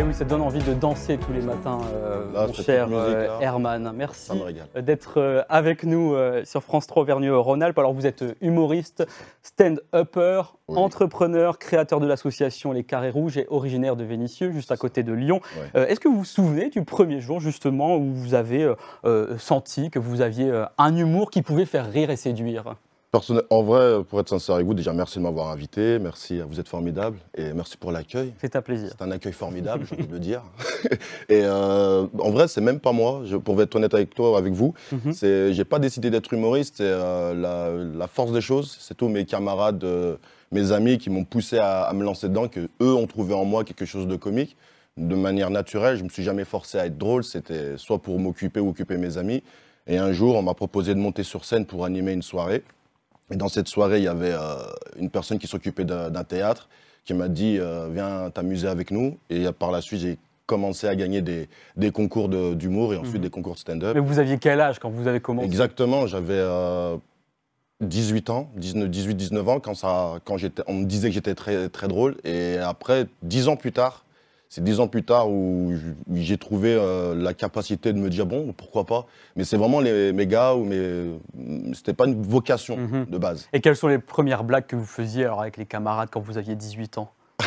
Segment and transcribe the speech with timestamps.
[0.00, 3.02] Eh oui, ça donne envie de danser tous les matins, euh, Là, mon cher musique,
[3.04, 3.92] euh, là, Herman.
[3.96, 4.30] Merci
[4.80, 7.76] d'être euh, avec nous sur France 3 Auvergne-Rhône-Alpes.
[7.76, 9.04] Alors, vous êtes humoriste,
[9.42, 10.78] stand-upper, Oui.
[10.78, 15.12] entrepreneur, créateur de l'association Les Carrés Rouges et originaire de Vénissieux, juste à côté de
[15.12, 15.40] Lyon.
[15.74, 15.90] Ouais.
[15.90, 18.72] Est-ce que vous vous souvenez du premier jour, justement, où vous avez
[19.04, 22.76] euh, senti que vous aviez un humour qui pouvait faire rire et séduire?
[23.48, 26.68] En vrai, pour être sincère avec vous, déjà merci de m'avoir invité, merci, vous êtes
[26.68, 28.34] formidable et merci pour l'accueil.
[28.38, 28.90] C'est un plaisir.
[28.98, 30.42] C'est un accueil formidable, j'ai envie de le dire.
[31.30, 34.52] et euh, en vrai, c'est même pas moi, je, pour être honnête avec toi, avec
[34.52, 35.12] vous, Mhm.
[35.14, 39.08] c'est, j'ai pas décidé d'être humoriste, c'est euh, la, la force des choses, c'est tous
[39.08, 40.16] mes camarades, euh,
[40.52, 43.46] mes amis qui m'ont poussé à, à me lancer dedans, que eux ont trouvé en
[43.46, 44.54] moi quelque chose de comique,
[44.98, 45.96] de manière naturelle.
[45.96, 49.16] Je me suis jamais forcé à être drôle, c'était soit pour m'occuper ou occuper mes
[49.16, 49.42] amis.
[49.86, 52.62] Et un jour, on m'a proposé de monter sur scène pour animer une soirée.
[53.30, 54.56] Et dans cette soirée, il y avait euh,
[54.98, 56.68] une personne qui s'occupait d'un théâtre
[57.04, 59.18] qui m'a dit euh, Viens t'amuser avec nous.
[59.30, 62.96] Et euh, par la suite, j'ai commencé à gagner des, des concours de- d'humour et
[62.96, 63.22] ensuite Mhm.
[63.22, 63.94] des concours de stand-up.
[63.94, 65.46] Mais vous aviez quel âge quand vous avez commencé?
[65.46, 66.96] Exactement, j'avais euh,
[67.82, 72.16] 18 ans, 18-19 ans, quand, ça, quand on me disait que j'étais très, très drôle.
[72.24, 74.04] Et après, 10 ans plus tard,
[74.48, 75.74] c'est 10 ans plus tard où
[76.14, 79.06] j'ai trouvé euh, la capacité de me dire bon, pourquoi pas.
[79.36, 81.18] Mais c'est vraiment les, mes gars, ou mes,
[81.74, 83.06] c'était pas une vocation Mhm.
[83.10, 83.48] de base.
[83.52, 86.38] Et quelles sont les premières blagues que vous faisiez alors avec les camarades quand vous
[86.38, 87.12] aviez 18 ans?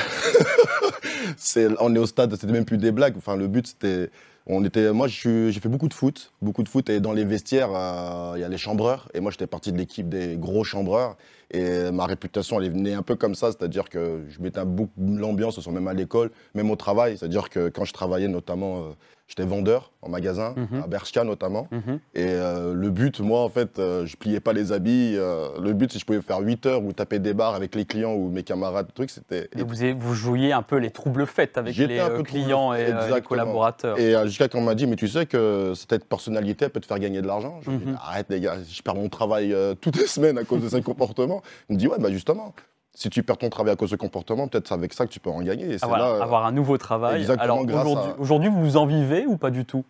[1.80, 3.16] On est au stade, c'était même plus des blagues.
[3.18, 4.10] Enfin, le but, c'était.
[4.48, 7.70] On était, moi, j'ai fait beaucoup de foot, beaucoup de foot, et dans les vestiaires,
[7.76, 11.16] euh, il y a les chambreurs, et moi, j'étais parti de l'équipe des gros chambreurs,
[11.52, 15.66] et ma réputation, elle est un peu comme ça, c'est-à-dire que je mettais beaucoup l'ambiance,
[15.68, 18.92] même à l'école, même au travail, c'est-à-dire que quand je travaillais, notamment, euh,
[19.32, 20.82] j'étais vendeur en magasin, Mhm.
[20.84, 22.00] à Bershka notamment, Mhm.
[22.16, 25.72] et euh, le but, moi, en fait, euh, je pliais pas les habits, euh, le
[25.74, 28.30] but, si je pouvais faire 8 heures ou taper des barres avec les clients ou
[28.30, 29.48] mes camarades, truc, c'était...
[29.58, 32.24] Et vous, vous jouiez un peu les troubles faits avec J'étais les un euh, peu
[32.24, 33.98] clients et les collaborateurs.
[33.98, 36.86] Et jusqu'à quand on m'a dit, mais tu sais que cette personnalité elle peut te
[36.88, 37.60] faire gagner de l'argent.
[37.62, 37.98] Je me dis, Mhm.
[38.02, 41.42] arrête les gars, je perds mon travail toutes les semaines à cause de ce comportement.
[41.70, 42.54] Il me dit, ouais, bah justement,
[42.94, 45.20] si tu perds ton travail à cause de comportement, peut-être c'est avec ça que tu
[45.20, 45.72] peux en gagner.
[45.74, 47.20] Et Ah, voilà, là, euh, avoir un nouveau travail.
[47.22, 47.86] exactement, Alors
[48.20, 49.86] aujourd'hui, à- vous en vivez ou pas du tout?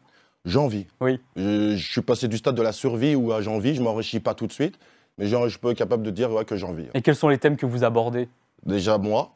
[0.46, 0.88] J'en vis.
[1.02, 1.20] Oui.
[1.36, 4.20] Je, je suis passé du stade de la survie où à j'en vis, je m'enrichis
[4.20, 4.80] pas tout de suite,
[5.18, 6.88] mais genre, je peux être capable de dire ouais, que j'en vis.
[6.94, 8.28] Et quels sont les thèmes que vous abordez?
[8.66, 9.32] Déjà, moi,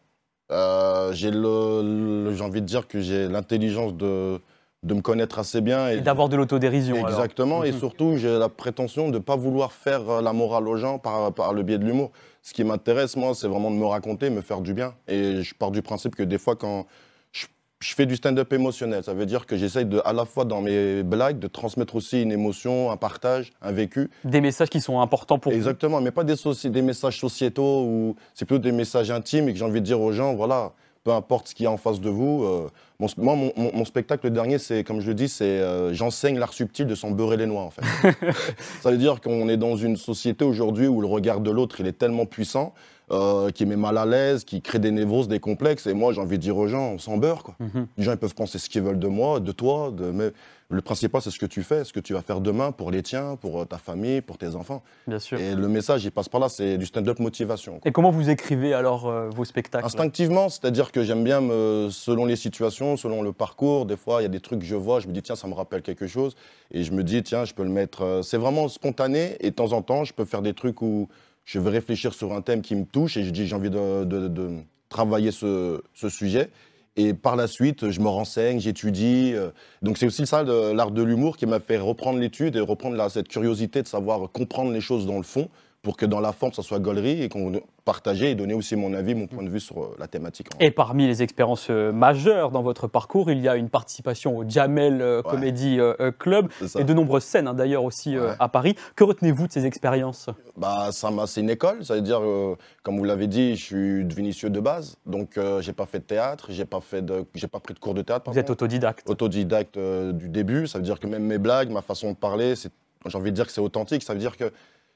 [0.52, 4.40] euh, j'ai le, envie de dire que j'ai l'intelligence de,
[4.84, 5.90] de me connaître assez bien.
[5.90, 6.98] Et d'avoir de l'autodérision.
[6.98, 7.09] alors.
[7.09, 7.80] Exactement, et Mhm.
[7.80, 11.34] surtout, j'ai la prétention de ne pas vouloir faire euh, la morale aux gens par,
[11.34, 12.12] par le biais de l'humour.
[12.45, 14.94] Ce qui m'intéresse, moi, c'est vraiment de me raconter, me faire du bien.
[15.07, 16.85] Et je pars du principe que des fois, quand
[17.31, 17.47] je,
[17.79, 20.61] je fais du stand-up émotionnel, ça veut dire que j'essaye de, à la fois dans
[20.61, 24.11] mes blagues, de transmettre aussi une émotion, un partage, un vécu.
[24.23, 28.16] Des messages qui sont importants pour Exactement, mais pas des, soci- des messages sociétaux, ou
[28.35, 30.73] c'est plutôt des messages intimes et que j'ai envie de dire aux gens, voilà,
[31.06, 32.44] peu importe ce qu'il y a en face de vous.
[32.44, 32.68] euh,
[33.00, 35.94] mon, moi, mon, mon- mon spectacle, le dernier, c'est, comme je le dis, c'est euh,
[35.94, 37.84] j'enseigne l'art subtil de s'en beurrer les noix, en fait.
[38.82, 41.86] Ça veut dire qu'on est dans une société aujourd'hui où le regard de l'autre, il
[41.88, 42.74] est tellement puissant,
[43.12, 45.86] euh, qui met mal à l'aise, qui crée des névroses, des complexes.
[45.86, 47.56] Et moi, j'ai envie de dire aux gens, on s'en beurre, quoi.
[47.60, 47.86] Mhm.
[47.98, 50.06] Les gens, ils peuvent penser ce qu'ils veulent de moi, de toi, de...
[50.06, 50.32] mais
[50.70, 53.03] le principal, c'est ce que tu fais, ce que tu vas faire demain pour les
[53.03, 54.81] tiens, pour euh, ta famille, pour tes enfants.
[55.06, 55.40] Bien sûr.
[55.40, 57.74] Et le message, il passe par là, c'est du stand-up motivation.
[57.80, 57.81] quoi.
[57.88, 59.86] Et comment vous écrivez alors euh, vos spectacles?
[59.86, 64.24] Instinctivement, c'est-à-dire que j'aime bien, me, selon les situations, selon le parcours, des fois, il
[64.24, 66.08] y a des trucs que je vois, je me dis, tiens, ça me rappelle quelque
[66.08, 66.36] chose.
[66.72, 68.02] Et je me dis, tiens, je peux le mettre.
[68.02, 69.36] euh, C'est vraiment spontané.
[69.42, 71.09] Et de temps en temps, je peux faire des trucs où
[71.46, 74.04] je vais réfléchir sur un thème qui me touche et je dis, j'ai envie de,
[74.04, 74.50] de- de
[74.90, 76.50] travailler ce, ce sujet.
[76.97, 79.33] Et par la suite, je me renseigne, j'étudie.
[79.35, 79.51] euh,
[79.81, 83.28] Donc c'est aussi ça, l'art de l'humour, qui m'a fait reprendre l'étude et reprendre cette
[83.28, 85.50] curiosité de savoir comprendre les choses dans le fond
[85.85, 87.51] pour que dans la forme, ça soit gaulerie et qu'on
[87.85, 90.47] partageait et donner aussi mon avis, mon point de vue sur euh, la thématique.
[90.59, 94.50] Et parmi les expériences euh, majeures dans votre parcours, il y a une participation au
[94.50, 95.31] Jamel euh, Ouais.
[95.31, 95.77] Comedy
[96.18, 96.50] Club
[96.80, 98.31] et de nombreuses scènes hein, d'ailleurs aussi Ouais.
[98.39, 98.75] à Paris.
[98.95, 100.27] Que retenez-vous de ces expériences?
[100.57, 103.63] Bah, ça m'a, c'est une école, ça veut dire, euh, comme vous l'avez dit, je
[103.63, 107.04] suis de Vénissieux de base, donc euh, j'ai pas fait de théâtre, j'ai pas fait
[107.04, 108.31] de, j'ai pas pris de cours de théâtre.
[108.31, 109.07] Vous êtes autodidacte.
[109.10, 112.56] autodidacte euh, du début, ça veut dire que même mes blagues, ma façon de parler,
[112.56, 114.51] j'ai envie de dire que c'est authentique, ça veut dire que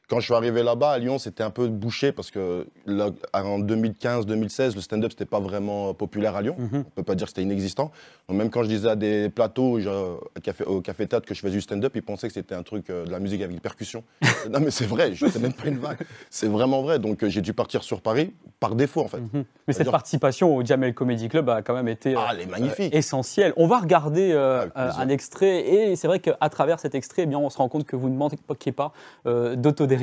[0.10, 3.60] quand je suis arrivé là-bas, à Lyon, c'était un peu bouché parce que là, en
[3.60, 6.56] 2015-2016, le stand-up, c'était pas vraiment populaire à Lyon.
[6.58, 6.84] Mhm.
[6.88, 7.92] On peut pas dire que c'était inexistant.
[8.28, 11.36] Donc, même quand je disais à des plateaux, genre, au café, au café théâtre que
[11.36, 13.54] je faisais du stand-up, ils pensaient que c'était un truc euh, de la musique avec
[13.56, 14.04] des percussions.
[14.50, 16.00] non, mais c'est vrai, je sais même pas une vague.
[16.32, 16.98] C'est vraiment vrai.
[16.98, 19.20] Donc, euh, j'ai dû partir sur Paris par défaut, en fait.
[19.20, 19.46] Mhm.
[19.68, 22.94] Mais cette participation au Jamel Comedy Club a quand même été euh, Ah, magnifique.
[22.96, 23.54] essentielle.
[23.58, 25.00] On va regarder euh, plaisir.
[25.00, 27.86] un extrait et c'est vrai qu'à travers cet extrait, eh bien, on se rend compte
[27.86, 28.38] que vous ne manquez
[28.72, 28.92] pas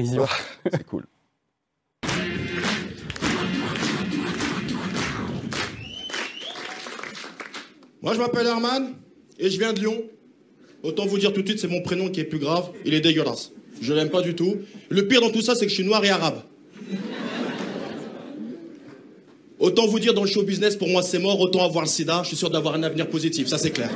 [0.05, 1.05] c'est cool.
[8.03, 8.95] Moi, je m'appelle Herman
[9.39, 10.05] et je viens de Lyon.
[10.83, 12.71] Autant vous dire tout de suite, c'est mon prénom qui est plus grave.
[12.85, 13.51] Il est dégueulasse.
[13.81, 14.59] Je l'aime pas du tout.
[14.89, 16.43] Le pire dans tout ça, c'est que je suis noir et arabe.
[19.59, 21.41] Autant vous dire, dans le show business, pour moi, c'est mort.
[21.41, 23.49] Autant avoir le sida, je suis sûr d'avoir un avenir positif.
[23.49, 23.91] Ça, c'est clair.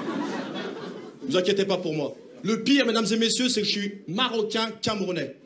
[1.23, 2.17] Ne vous inquiétez pas pour moi.
[2.43, 5.37] Le pire, mesdames et messieurs, c'est que je suis marocain camerounais.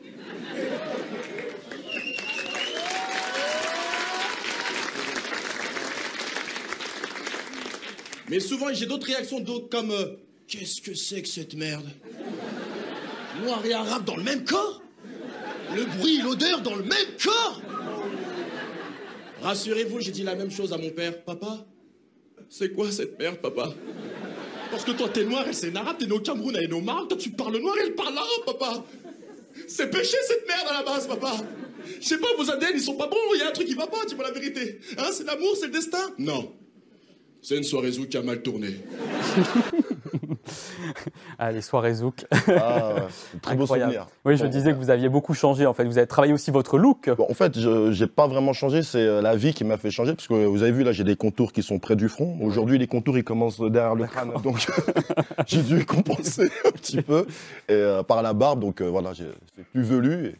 [8.29, 10.15] Mais souvent, j'ai d'autres réactions d'autres comme euh,
[10.47, 11.89] Qu'est-ce que c'est que cette merde?
[13.43, 14.81] Noir et arabe dans le même corps?
[15.75, 17.61] Le bruit, l'odeur dans le même corps?
[19.41, 21.23] Rassurez-vous, j'ai dit la même chose à mon père.
[21.23, 21.65] Papa,
[22.49, 23.73] c'est quoi cette merde, papa?
[24.69, 26.67] Parce que toi, t'es noir, elle c'est une arabe, t'es né au Cameroun, elle est
[26.69, 28.85] toi tu parles noir, elle parle arabe, papa.
[29.67, 31.37] C'est péché cette merde à la base, papa.
[31.99, 33.73] Je sais pas, vos ADN, ils sont pas bons, il y a un truc qui
[33.73, 34.79] va pas, dis-moi la vérité.
[34.97, 36.13] Hein, c'est l'amour, c'est le destin?
[36.19, 36.53] Non.
[37.47, 38.69] C'est une soirée zouk qui a mal tourné.
[41.37, 42.25] Allez, soirée Zouk.
[42.47, 43.07] Ah,
[43.41, 44.07] très beau souvenir.
[44.25, 45.83] Oui, je Bon, disais que vous aviez beaucoup changé en fait.
[45.85, 47.07] Vous avez travaillé aussi votre look.
[47.15, 49.91] Bon, en fait, je n'ai pas vraiment changé, c'est euh, la vie qui m'a fait
[49.91, 52.35] changer, parce que vous avez vu, là, j'ai des contours qui sont près du front.
[52.41, 54.65] Aujourd'hui, les contours, ils commencent derrière le crâne, donc
[55.45, 57.27] j'ai dû compenser un petit peu
[57.69, 59.25] et, euh, par la barbe, donc euh, voilà, j'ai-
[59.55, 60.35] c'est plus velu et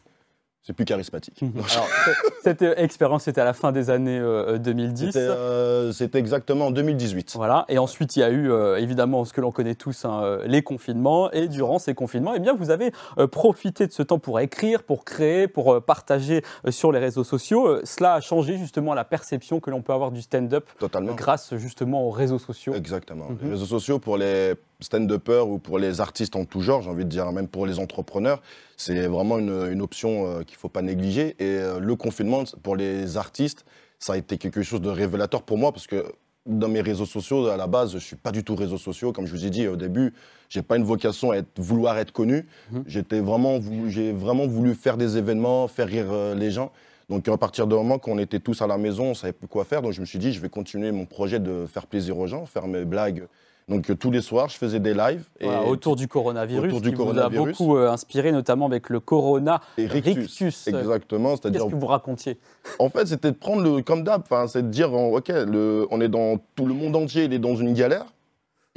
[0.66, 1.40] c'est plus charismatique.
[1.42, 1.66] Alors,
[2.04, 2.10] ce-
[2.42, 5.06] cette euh, expérience, c'était à la fin des années euh, 2010.
[5.06, 7.34] C'était euh, c'était exactement en 2018.
[7.36, 7.64] Voilà.
[7.68, 10.42] Et ensuite, il y a eu euh, évidemment ce que l'on connaît tous, hein, euh,
[10.46, 11.30] les confinements.
[11.30, 14.82] Et durant ces confinements, eh bien, vous avez euh, profité de ce temps pour écrire,
[14.82, 17.68] pour créer, pour euh, partager euh, sur les réseaux sociaux.
[17.68, 21.14] Euh, cela a changé justement la perception que l'on peut avoir du stand-up Totalement.
[21.14, 22.74] grâce justement aux réseaux sociaux.
[22.74, 23.28] Exactement.
[23.28, 23.38] Mhm.
[23.42, 27.04] Les réseaux sociaux pour les stand-uppers ou pour les artistes en tout genre, j'ai envie
[27.04, 28.42] de dire même pour les entrepreneurs,
[28.76, 31.36] c'est vraiment une, une option euh, qu'il ne faut pas négliger.
[31.38, 33.64] Et euh, le confinement, pour les artistes,
[33.98, 36.04] ça a été quelque chose de révélateur pour moi parce que
[36.46, 39.12] dans mes réseaux sociaux, à la base, je ne suis pas du tout réseaux sociaux.
[39.12, 40.14] Comme je vous ai dit au début,
[40.48, 42.46] j'ai pas une vocation à être, vouloir être connu.
[42.70, 42.84] Mhm.
[42.86, 43.58] J'étais vraiment,
[43.88, 46.70] j'ai vraiment voulu faire des événements, faire rire euh, les gens.
[47.08, 49.64] Donc à partir du moment qu'on était tous à la maison, on savait plus quoi
[49.64, 49.82] faire.
[49.82, 52.46] Donc je me suis dit, je vais continuer mon projet de faire plaisir aux gens,
[52.46, 53.26] faire mes blagues.
[53.68, 55.24] Donc euh, tous les soirs, je faisais des lives.
[55.40, 58.90] Et, Voilà, autour du coronavirus, autour du qui vous a beaucoup euh, inspiré, notamment avec
[58.90, 60.14] le Corona et rictus.
[60.16, 60.68] Rictus.
[60.68, 61.30] Exactement.
[61.30, 62.38] Qu'est-ce C'est-à-dire, que vous racontiez?
[62.78, 64.22] En fait, c'était de prendre le comme d'hab.
[64.46, 67.56] C'est de dire, ok, le, on est dans tout le monde entier, il est dans
[67.56, 68.06] une galère.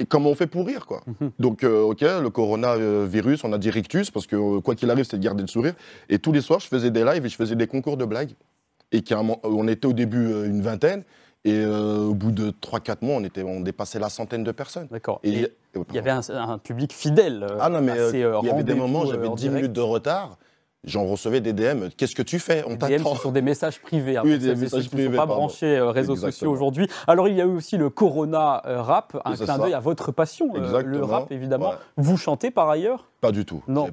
[0.00, 1.02] Et comment on fait pour rire, quoi?
[1.06, 1.30] Mhm.
[1.38, 5.04] Donc, euh, ok, le coronavirus, on a dit rictus, parce que euh, quoi qu'il arrive,
[5.04, 5.74] c'est de garder le sourire.
[6.08, 8.30] Et tous les soirs, je faisais des lives et je faisais des concours de blagues.
[8.92, 9.04] Et
[9.44, 11.04] on était au début euh, une vingtaine.
[11.44, 14.88] Et euh, au bout de 3-4 mois, on, était, on dépassait la centaine de personnes.
[14.90, 15.20] D'accord.
[15.22, 15.48] Et, Et et-
[15.88, 17.44] il y avait un, un public fidèle.
[17.48, 19.42] euh, Ah non, mais euh, assez, euh, il y avait des moments, j'avais en 10
[19.44, 19.56] direct.
[19.56, 20.36] minutes de retard.
[20.84, 21.88] J'en recevais des DM.
[21.96, 22.64] Qu'est-ce que tu fais?
[22.66, 23.14] On t'attend.
[23.14, 24.16] ce sont des messages privés.
[24.16, 25.34] hein, Oui, des messages ceux qui ne privés, sont pas pardon.
[25.42, 26.88] branchés euh, réseaux sociaux aujourd'hui.
[27.06, 30.52] Alors, il y a eu aussi le Corona rap, un clin d'œil à votre passion,
[30.54, 31.70] le rap évidemment.
[31.70, 31.76] Ouais.
[31.98, 33.10] Vous chantez par ailleurs?
[33.20, 33.62] Pas du tout.
[33.68, 33.86] Non.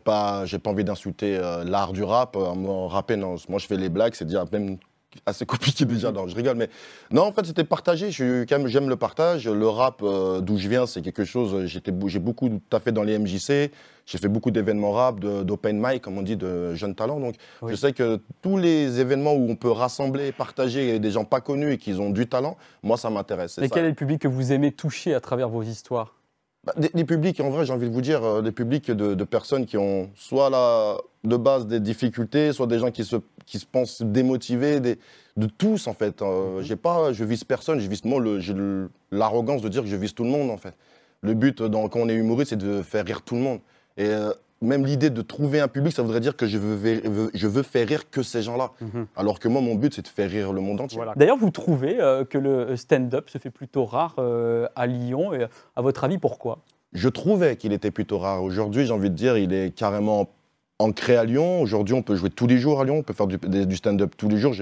[0.46, 2.38] J'ai pas, envie d'insulter l'art du rap.
[2.56, 3.36] Moi, rapper, non.
[3.50, 4.78] Moi, je fais les blagues, c'est déjà même
[5.26, 6.12] assez compliqué déjà.
[6.12, 6.70] Non, je rigole, mais
[7.12, 8.12] non, en fait, c'était partagé.
[8.12, 9.48] Je quand même, j'aime le partage.
[9.48, 11.66] Le rap, euh, d'où je viens, c'est quelque chose.
[11.66, 13.72] J'étais, bou- j'ai beaucoup taffé dans les MJC.
[14.06, 17.20] J'ai fait beaucoup d'événements rap, de- d'open mic, comme on dit, de jeunes talents.
[17.20, 17.72] Donc, Oui.
[17.72, 21.74] je sais que tous les événements où on peut rassembler, partager des gens pas connus
[21.74, 23.58] et qui ont du talent, moi, ça m'intéresse.
[23.58, 23.68] Et ça.
[23.74, 26.14] quel est le public que vous aimez toucher à travers vos histoires?
[26.76, 29.24] Des, des publics, en vrai, j'ai envie de vous dire, euh, des publics de, de
[29.24, 33.60] personnes qui ont soit la, de base des difficultés, soit des gens qui se, qui
[33.60, 34.98] se pensent démotivés, des,
[35.38, 36.22] de tous en fait.
[36.22, 38.56] Euh, j'ai pas, je vise personne, je vise moi, j'ai
[39.12, 40.74] l'arrogance de dire que je vise tout le monde en fait.
[41.22, 43.60] Le but dans, quand on est humoriste, c'est de faire rire tout le monde.
[43.98, 47.02] Et euh, même l'idée de trouver un public, ça voudrait dire que je veux, ver-
[47.34, 48.72] je veux faire rire que ces gens-là.
[49.16, 50.98] Alors que moi, mon but, c'est de faire rire le monde entier.
[50.98, 51.14] Voilà.
[51.16, 55.34] D'ailleurs, vous trouvez euh, que le stand-up se fait plutôt rare euh, à Lyon.
[55.34, 55.46] Et
[55.76, 56.60] à votre avis, pourquoi?
[56.94, 58.44] Je trouvais qu'il était plutôt rare.
[58.44, 60.30] Aujourd'hui, j'ai envie de dire, il est carrément
[60.80, 61.62] ancré à Lyon.
[61.62, 64.30] Aujourd'hui, on peut jouer tous les jours à Lyon, on peut faire du, stand-up tous
[64.30, 64.54] les jours.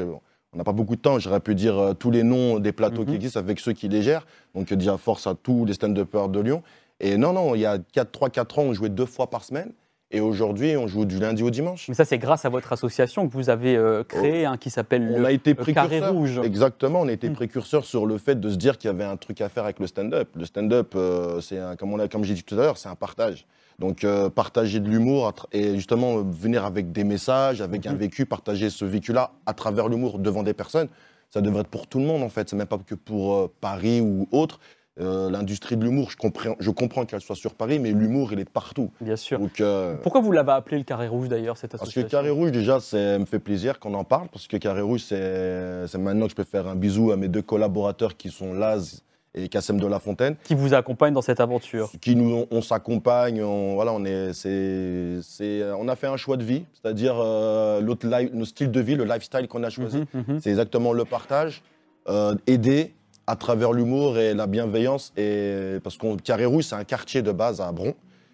[0.53, 3.01] On n'a pas beaucoup de temps, j'aurais pu dire euh, tous les noms des plateaux
[3.01, 3.07] Mhm.
[3.09, 4.25] qui existent avec ceux qui les gèrent.
[4.55, 6.63] Donc, dire force à tous les stand-uppers de Lyon.
[6.99, 9.71] Et non, non, il y a 3-4 ans, on jouait deux fois par semaine.
[10.15, 11.89] Et aujourd'hui, on joue du lundi au dimanche.
[11.89, 15.11] Mais ça, c'est grâce à votre association que vous avez euh, créé, hein, qui s'appelle
[15.13, 16.13] On le a été le Carré précurseur.
[16.13, 16.39] Rouge.
[16.41, 17.33] Exactement, on a été Mm.
[17.33, 19.77] précurseur sur le fait de se dire qu'il y avait un truc à faire avec
[19.79, 20.29] le stand-up.
[20.37, 22.87] Le stand-up, euh, c'est un- comme, on a- comme j'ai dit tout à l'heure, c'est
[22.87, 23.45] un partage.
[23.77, 27.97] Donc euh, partager de l'humour et justement euh, venir avec des messages, avec un Mhm.
[27.97, 30.87] vécu, partager ce vécu-là à travers l'humour devant des personnes,
[31.29, 32.47] ça devrait être pour tout le monde en fait.
[32.49, 34.61] C'est même pas que pour Paris ou autre.
[35.01, 38.39] Euh, L'industrie de l'humour, je comprends, je comprends qu'elle soit sur Paris, mais l'humour, il
[38.39, 38.91] est partout.
[39.01, 39.39] Bien sûr.
[39.39, 42.29] Donc, euh, Pourquoi vous l'avez appelé le Carré Rouge d'ailleurs, cette parce que association Carré
[42.29, 46.25] Rouge, déjà, ça me fait plaisir qu'on en parle, parce que Carré Rouge, c'est maintenant
[46.25, 49.03] que je peux faire un bisou à mes deux collaborateurs qui sont Laz
[49.35, 51.91] et Kassem de la Fontaine, qui vous accompagne dans cette aventure.
[51.99, 56.43] qui nous, on, s'accompagne, on, voilà, on, est, c'est, on a fait un choix de
[56.45, 60.05] vie, c'est-à-dire euh, notre style de vie, le lifestyle qu'on a choisi.
[60.13, 60.39] Mhm, mhm.
[60.41, 61.63] C'est exactement le partage,
[62.07, 62.93] euh, aider
[63.27, 65.13] à travers l'humour et la bienveillance.
[65.17, 67.93] Et, parce que Carré Rouge, c'est un quartier de base à Bron,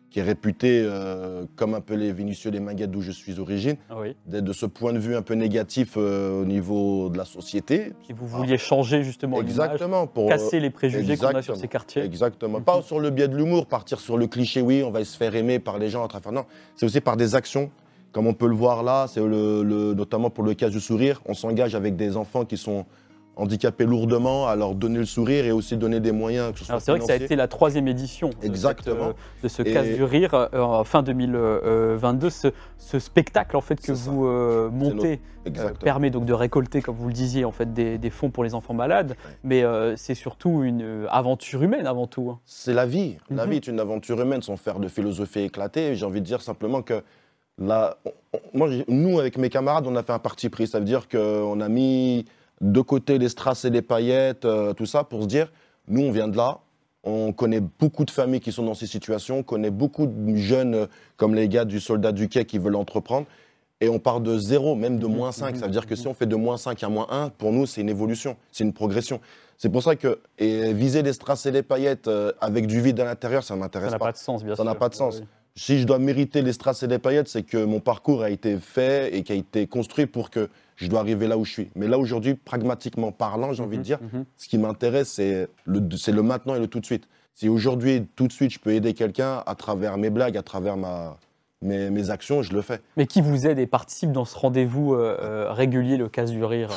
[0.09, 3.77] qui est réputé euh, comme un peu les Vénitieux, les Minguettes d'où je suis d'origine
[3.89, 4.15] Ah Oui.
[4.25, 7.93] d'être de ce point de vue un peu négatif euh, au niveau de la société.
[8.03, 10.07] Qui vous vouliez changer justement Exactement.
[10.07, 12.03] Pour, casser les préjugés qu'on a sur ces quartiers.
[12.03, 12.59] Exactement.
[12.59, 12.65] Mhm.
[12.65, 15.33] Pas sur le biais de l'humour, partir sur le cliché, oui, on va se faire
[15.35, 16.33] aimer par les gens à travers.
[16.33, 16.45] Non,
[16.75, 17.71] c'est aussi par des actions.
[18.11, 21.21] Comme on peut le voir là, c'est le, le- notamment pour le cas du sourire,
[21.25, 22.85] on s'engage avec des enfants qui sont
[23.37, 26.51] handicapés lourdement à leur donner le sourire et aussi donner des moyens.
[26.53, 29.13] Que ce soit Alors c'est vrai que ça a été la troisième édition de, Exactement.
[29.13, 32.29] cette, euh, de ce Et- casse du rire euh, en fin 2022.
[32.29, 32.47] Ce,
[32.77, 35.21] ce spectacle en fait que vous euh, montez
[35.83, 38.53] permet donc de récolter, comme vous le disiez, en fait des, des fonds pour les
[38.53, 39.63] enfants malades, mais
[39.95, 42.29] c'est surtout une aventure humaine avant tout.
[42.29, 42.39] hein.
[42.45, 43.17] C'est la vie.
[43.31, 43.49] La Mhm.
[43.51, 45.95] vie est une aventure humaine sans faire de philosophie éclatée.
[45.95, 47.01] J'ai envie de dire simplement que
[47.57, 47.95] moi,
[48.87, 50.67] nous, avec mes camarades, on a fait un parti pris.
[50.67, 52.25] Ça veut dire qu'on a mis
[52.61, 55.51] de côté les strass et les paillettes, euh, tout ça, pour se dire,
[55.87, 56.59] nous, on vient de là.
[57.03, 59.39] On connaît beaucoup de familles qui sont dans ces situations.
[59.39, 60.85] On connaît beaucoup de jeunes euh,
[61.17, 63.25] comme les gars du soldat du quai qui veulent entreprendre.
[63.83, 65.55] Et on part de zéro, même de Mhm, moins 5.
[65.55, 65.99] mhm, Ça veut dire que mhm.
[65.99, 68.63] si on fait de moins 5 à moins 1, pour nous, c'est une évolution, c'est
[68.63, 69.19] une progression.
[69.57, 72.99] C'est pour ça que et viser les strass et les paillettes euh, avec du vide
[72.99, 74.05] à l'intérieur, ça ne Ça m'intéresse n'a pas.
[74.05, 74.65] pas de sens, bien Ça sûr.
[74.65, 75.17] n'a pas de sens.
[75.19, 75.25] Oui.
[75.55, 78.57] Si je dois mériter les strass et les paillettes, c'est que mon parcours a été
[78.57, 81.69] fait et qui a été construit pour que je dois arriver là où je suis.
[81.75, 84.25] Mais là, aujourd'hui, pragmatiquement parlant, j'ai envie de dire, Mhm.
[84.37, 87.07] ce qui m'intéresse, c'est le, c'est le maintenant et le tout de suite.
[87.35, 90.77] Si aujourd'hui, tout de suite, je peux aider quelqu'un à travers mes blagues, à travers
[90.77, 91.17] ma,
[91.61, 92.79] mes, mes actions, je le fais.
[92.97, 96.43] Mais qui vous aide et participe dans ce rendez-vous euh, euh, régulier, le casse du
[96.45, 96.69] rire?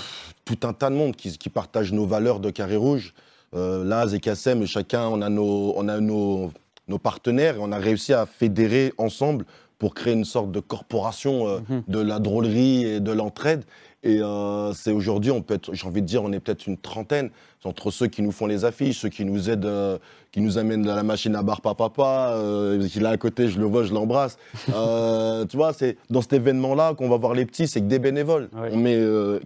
[0.44, 3.14] Tout un tas de monde qui, qui partage nos valeurs de Carré Rouge.
[3.54, 6.50] Euh, Laz et Kassem, chacun, on a, nos, on a nos,
[6.88, 9.44] nos partenaires et on a réussi à fédérer ensemble
[9.78, 11.82] pour créer une sorte de corporation euh, Mhm.
[11.88, 13.64] de la drôlerie et de l'entraide.
[14.06, 17.30] Et euh, c'est aujourd'hui, on peut j'ai envie de dire, on est peut-être une trentaine
[17.64, 19.96] entre ceux qui nous font les affiches, ceux qui nous aident, euh,
[20.30, 23.48] qui nous amènent à la machine à bar papa, euh, qui est là à côté,
[23.48, 24.36] je le vois, je l'embrasse.
[25.48, 28.48] Tu vois, c'est dans cet événement-là qu'on va voir les petits, c'est que des bénévoles.
[28.54, 28.68] Ouais.
[28.72, 28.98] On met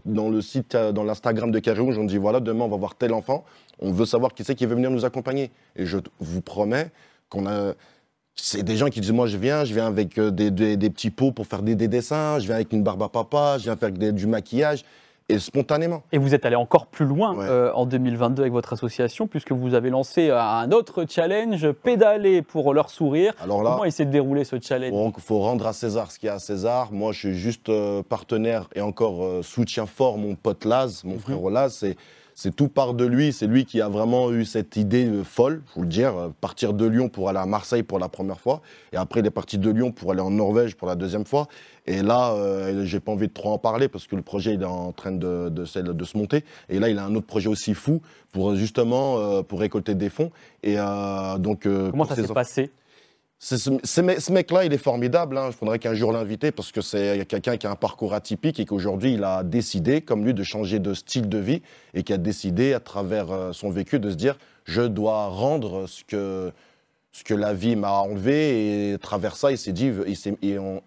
[0.05, 2.97] dans le site, dans l'Instagram de Carré Rouge, on dit voilà, demain on va voir
[2.97, 3.45] tel enfant,
[3.81, 5.51] on veut savoir qui c'est qui veut venir nous accompagner.
[5.77, 6.91] Et je vous promets
[7.29, 7.73] qu'on a.
[8.35, 10.91] C'est des gens qui disent Moi, je viens, je viens avec euh, des, des- des
[10.91, 13.65] petits pots pour faire des, des dessins, je viens avec une barbe à papa, je
[13.65, 14.85] viens faire du maquillage,
[15.29, 16.05] et spontanément.
[16.13, 17.45] Et vous êtes allé encore plus loin Ouais.
[17.49, 22.73] euh, en 2022 avec votre association, puisque vous avez lancé un autre challenge, pédaler pour
[22.73, 23.35] leur sourire.
[23.43, 24.93] Alors là, Comment il s'est déroulé ce challenge?
[25.17, 26.93] il faut rendre à César ce qu'il y a à César.
[26.93, 31.15] Moi, je suis juste euh, partenaire et encore euh, soutien fort mon pote Laz, mon
[31.15, 31.19] Mhm.
[31.21, 31.85] frère Laz.
[32.41, 33.33] C'est, tout part de lui.
[33.33, 36.73] C'est lui qui a vraiment eu cette idée euh, folle, faut le dire, euh, partir
[36.73, 38.61] de Lyon pour aller à Marseille pour la première fois.
[38.93, 41.49] Et après, il est parti de Lyon pour aller en Norvège pour la deuxième fois.
[41.87, 44.63] Et là, euh, j'ai pas envie de trop en parler parce que le projet il
[44.63, 46.45] est en train de, de, se- de se monter.
[46.69, 50.09] Et là, il a un autre projet aussi fou pour justement euh, pour récolter des
[50.09, 50.31] fonds.
[50.63, 52.71] Et euh, donc, Comment ça s'est passé?
[53.41, 55.39] Ce, ce mec- ce mec-là, il est formidable.
[55.39, 55.49] hein.
[55.53, 58.65] Je faudrait qu'un jour l'inviter parce que c'est quelqu'un qui a un parcours atypique et
[58.65, 61.63] qu'aujourd'hui, il a décidé, comme lui, de changer de style de vie
[61.95, 65.87] et qui a décidé, à travers euh, son vécu, de se dire je dois rendre
[65.87, 66.51] ce que,
[67.13, 68.89] ce que la vie m'a enlevé.
[68.91, 69.93] Et à travers ça, il s'est dit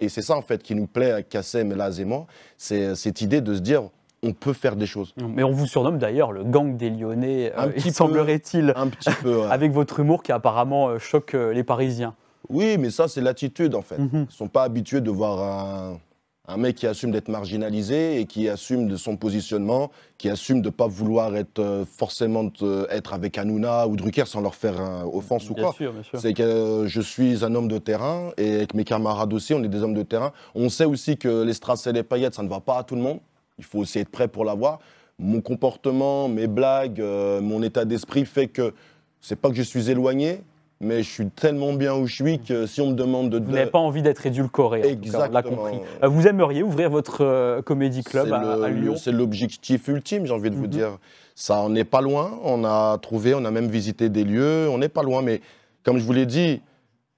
[0.01, 2.27] et c'est ça, en fait, qui nous plaît à Kassem, Laz et moi
[2.57, 3.83] c'est cette idée de se dire
[4.23, 5.15] on peut faire des choses.
[5.17, 8.87] Mais on vous surnomme d'ailleurs le gang des Lyonnais, Un euh, petit il semblerait-il, Un
[8.87, 9.37] petit peu.
[9.39, 9.47] ouais.
[9.49, 12.13] avec votre humour qui apparemment euh, choque les Parisiens.
[12.49, 13.97] Oui, mais ça, c'est l'attitude, en fait.
[13.97, 14.09] Mhm.
[14.13, 15.99] Ils ne sont pas habitués de voir un,
[16.47, 20.67] un mec qui assume d'être marginalisé et qui assume de son positionnement, qui assume de
[20.67, 24.79] ne pas vouloir être euh, forcément euh, être avec Hanouna ou Drucker sans leur faire
[24.79, 25.73] euh, offense ou bien quoi.
[25.73, 26.19] sûr, bien sûr.
[26.19, 29.63] C'est que euh, je suis un homme de terrain et avec mes camarades aussi, on
[29.63, 30.33] est des hommes de terrain.
[30.55, 32.95] On sait aussi que les strass et les paillettes, ça ne va pas à tout
[32.95, 33.19] le monde.
[33.57, 34.79] Il faut aussi être prêt pour l'avoir.
[35.19, 38.73] Mon comportement, mes blagues, mon état d'esprit fait que
[39.19, 40.41] c'est pas que je suis éloigné,
[40.81, 43.39] mais je suis tellement bien où je suis que si on me demande de.
[43.39, 44.79] Vous n'avez pas envie d'être édulcoré.
[44.79, 45.55] en cas, on l'a Exactement.
[45.57, 45.79] compris.
[46.03, 48.95] Euh, Vous aimeriez ouvrir votre euh, comédie club à, le- à Lyon?
[48.97, 50.67] C'est l'objectif ultime, j'ai envie de vous Mhm.
[50.69, 50.97] dire.
[51.35, 52.39] Ça, on n'est pas loin.
[52.43, 54.67] On a trouvé, on a même visité des lieux.
[54.69, 55.41] On n'est pas loin, mais
[55.83, 56.61] comme je vous l'ai dit,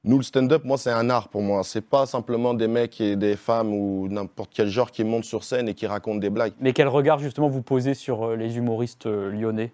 [0.06, 1.64] nous, le stand-up, moi, c'est un art pour moi.
[1.64, 5.44] C'est pas simplement des mecs et des femmes ou n'importe quel genre qui montent sur
[5.46, 6.52] scène et qui racontent des blagues.
[6.60, 9.72] Mais quel regard justement vous posez sur euh, les humoristes lyonnais?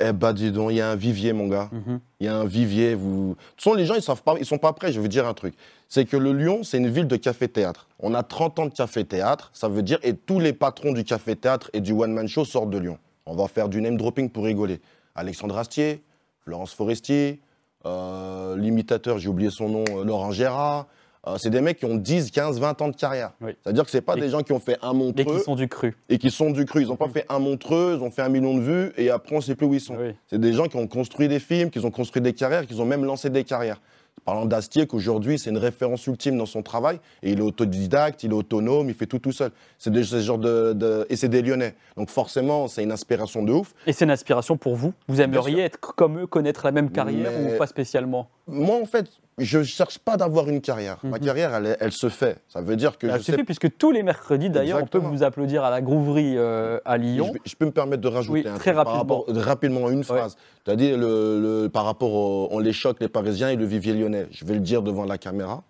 [0.00, 1.68] Eh bah, dis donc, il y a un vivier, mon gars.
[1.72, 2.00] Mhm.
[2.20, 2.94] Il y a un vivier.
[2.94, 3.30] Vous...
[3.30, 4.88] De toute façon, les gens, ils savent pas, ils sont pas prêts.
[4.88, 5.54] Je vais vous dire un truc.
[5.88, 7.88] C'est que le Lyon, c'est une ville de café-théâtre.
[7.98, 9.50] On a 30 ans de café-théâtre.
[9.52, 12.78] Ça veut dire, et tous les patrons du café-théâtre et du one-man show sortent de
[12.78, 12.98] Lyon.
[13.26, 14.80] On va faire du name dropping pour rigoler.
[15.14, 16.02] Alexandre Astier,
[16.44, 17.40] Florence Forestier,
[17.86, 20.86] euh, l'imitateur, j'ai oublié son nom, euh, Laurent Gérard.
[21.26, 23.32] Euh, c'est des mecs qui ont 10, 15, 20 ans de carrière.
[23.42, 23.52] Oui.
[23.62, 25.54] C'est-à-dire que c'est pas Et- des gens qui ont fait un Et montreux qui sont
[25.54, 25.94] du cru.
[26.08, 26.80] et qui sont du cru.
[26.82, 27.12] Ils n'ont pas Mhm.
[27.12, 29.66] fait un montreux, ils ont fait un million de vues et après on sait plus
[29.66, 29.96] où ils sont.
[29.96, 30.14] Oui.
[30.28, 32.86] C'est des gens qui ont construit des films, qui ont construit des carrières, qui ont
[32.86, 33.80] même lancé des carrières.
[34.24, 36.98] Parlant d'Astier, qu'aujourd'hui, c'est une référence ultime dans son travail.
[37.22, 39.50] Et il est autodidacte, il est autonome, il fait tout tout seul.
[39.78, 41.74] C'est ce genre de, de- Et c'est des Lyonnais.
[41.96, 43.72] Donc forcément, c'est une inspiration de ouf.
[43.86, 47.30] Et c'est une inspiration pour vous Vous aimeriez être comme eux, connaître la même carrière
[47.30, 48.28] Mais- ou pas spécialement?
[48.50, 49.06] Moi, en fait,
[49.38, 50.98] je cherche pas d'avoir une carrière.
[51.02, 51.24] Ma Mhm.
[51.24, 52.36] carrière, elle, elle se fait.
[52.48, 54.98] Ça veut dire que Ça je sais suffit, puisque tous les mercredis, d'ailleurs, on peut
[54.98, 57.32] vous applaudir à la Grouverie euh, à Lyon.
[57.46, 59.20] je peux me permettre de rajouter Oui, un très truc par rapidement.
[59.24, 60.36] rapport- rapidement une phrase.
[60.64, 63.64] Tu as dit le, le- par rapport au, on les choque les Parisiens et le
[63.64, 64.26] vivier lyonnais.
[64.30, 65.62] Je vais le dire devant la caméra.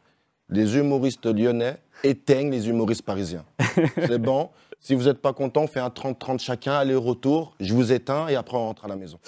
[0.49, 3.45] Les humoristes lyonnais éteignent les humoristes parisiens.
[4.07, 4.49] C'est bon.
[4.83, 7.55] Si vous n'êtes pas content, on fait un 30-30 chacun, aller-retour.
[7.61, 9.19] Je vous éteins et après on rentre à la maison.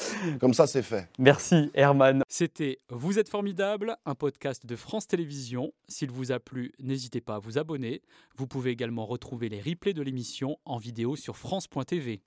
[0.41, 1.09] Comme ça, c'est fait.
[1.19, 2.23] Merci Herman.
[2.27, 5.73] C'était Vous êtes formidable, un podcast de France Télévisions.
[5.89, 8.01] S'il vous a plu, n'hésitez pas à vous abonner.
[8.37, 12.23] Vous pouvez également retrouver les replays de l'émission en vidéo sur France.tv.